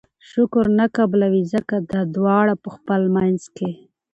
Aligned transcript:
شکر 0.29 0.65
نه 0.79 0.85
قبلوي!! 0.97 1.43
ځکه 1.53 1.75
دا 1.91 2.01
دواړه 2.15 2.53
په 2.63 2.69
خپل 2.75 3.01
منځ 3.15 3.41
کي 3.57 3.71